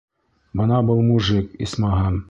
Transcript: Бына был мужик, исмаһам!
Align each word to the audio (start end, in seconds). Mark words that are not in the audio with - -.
Бына 0.61 0.79
был 0.89 1.03
мужик, 1.11 1.53
исмаһам! 1.69 2.19